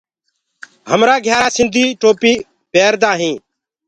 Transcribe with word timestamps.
همرآ 0.91 1.15
گھِيآرآ 1.25 1.47
سنڌي 1.55 1.85
ٽوپيٚ 2.01 2.43
پيردآ 2.71 3.11
هينٚ۔ 3.19 3.41